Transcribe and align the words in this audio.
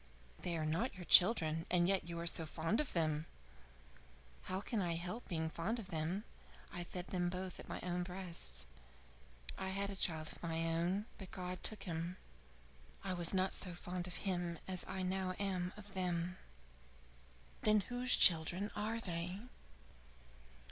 "They 0.41 0.57
are 0.57 0.65
not 0.65 0.95
your 0.95 1.05
children 1.05 1.67
and 1.69 1.87
yet 1.87 2.09
you 2.09 2.19
are 2.19 2.25
so 2.25 2.47
fond 2.47 2.79
of 2.79 2.93
them?" 2.93 3.27
"How 4.45 4.59
can 4.59 4.81
I 4.81 4.95
help 4.95 5.27
being 5.27 5.47
fond 5.47 5.77
of 5.77 5.89
them? 5.89 6.23
I 6.73 6.83
fed 6.83 7.09
them 7.09 7.29
both 7.29 7.59
at 7.59 7.69
my 7.69 7.79
own 7.81 8.01
breasts. 8.01 8.65
I 9.59 9.67
had 9.69 9.91
a 9.91 9.95
child 9.95 10.25
of 10.31 10.41
my 10.41 10.65
own, 10.65 11.05
but 11.19 11.29
God 11.29 11.61
took 11.61 11.83
him. 11.83 12.17
I 13.03 13.13
was 13.13 13.31
not 13.31 13.53
so 13.53 13.75
fond 13.75 14.07
of 14.07 14.15
him 14.25 14.57
as 14.67 14.83
I 14.87 15.03
now 15.03 15.35
am 15.37 15.71
of 15.77 15.93
them." 15.93 16.39
"Then 17.61 17.81
whose 17.81 18.15
children 18.15 18.71
are 18.75 18.99
they?" 18.99 19.41